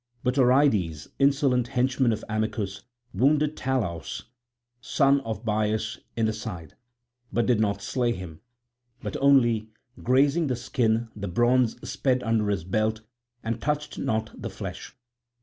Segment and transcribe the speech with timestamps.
[0.23, 2.81] But Oreides, insolent henchman of Amycus,
[3.13, 4.23] wounded Talaus
[4.81, 6.73] son of Bias in the side,
[7.31, 8.41] but did not slay him,
[9.03, 9.69] but only
[10.01, 13.01] grazing the skin the bronze sped under his belt
[13.43, 14.95] and touched not the flesh.